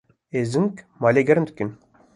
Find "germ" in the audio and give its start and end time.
1.29-1.43